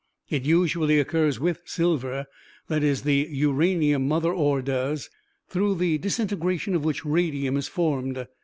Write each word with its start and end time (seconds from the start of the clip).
It 0.31 0.45
usually 0.45 0.99
occurs 0.99 1.39
with 1.39 1.61
silver, 1.65 2.25
that 2.69 2.81
is, 2.81 3.03
the 3.03 3.27
uranium 3.29 4.07
mother 4.07 4.33
ore 4.33 4.63
does, 4.63 5.11
through 5.47 5.75
the 5.75 5.99
disintegration 5.99 6.73
of 6.73 6.83
which 6.83 7.05
radium 7.05 7.55
is 7.55 7.67
formed. 7.67 8.25